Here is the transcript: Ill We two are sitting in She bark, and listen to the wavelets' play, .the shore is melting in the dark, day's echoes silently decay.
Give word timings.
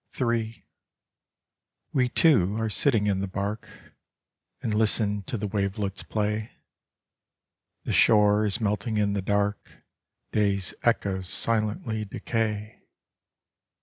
Ill 0.19 0.41
We 1.93 2.09
two 2.09 2.59
are 2.59 2.71
sitting 2.71 3.05
in 3.05 3.21
She 3.21 3.27
bark, 3.27 3.69
and 4.59 4.73
listen 4.73 5.21
to 5.27 5.37
the 5.37 5.45
wavelets' 5.45 6.01
play, 6.01 6.53
.the 7.83 7.91
shore 7.93 8.43
is 8.43 8.59
melting 8.59 8.97
in 8.97 9.13
the 9.13 9.21
dark, 9.21 9.83
day's 10.31 10.73
echoes 10.81 11.29
silently 11.29 12.03
decay. 12.05 12.81